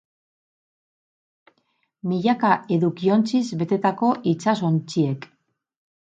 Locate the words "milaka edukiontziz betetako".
2.13-4.09